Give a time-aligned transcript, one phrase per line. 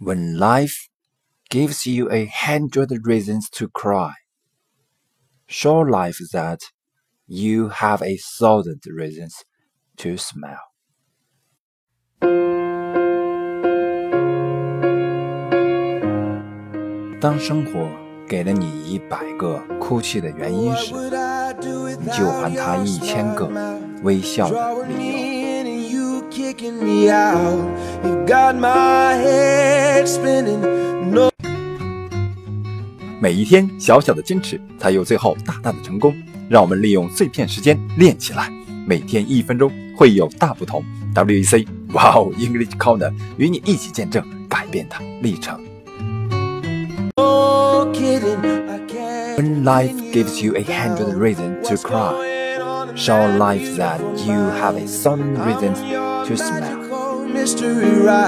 [0.00, 0.88] When life
[1.48, 4.12] gives you a hundred reasons to cry,
[5.48, 6.60] show life that
[7.26, 9.42] you have a thousand reasons
[9.96, 10.72] to smile.
[17.18, 17.90] 当生活
[18.28, 20.92] 给了你一百个哭泣的原因时，
[21.98, 23.48] 你就还他一千个
[24.02, 25.49] 微笑的理由。
[33.19, 36.15] 每一天小小的坚持，才有最后大大的成功。
[36.49, 38.51] 让我们利用碎片时间练起来，
[38.85, 40.83] 每天一分钟会有大不同。
[41.13, 45.59] WEC Wow English Corner 与你一起见证改变的历程。
[49.37, 52.13] When life gives you a hundred reasons to cry,
[52.95, 55.77] show life that you have a thousand reasons
[56.25, 58.27] christmas mystery ride.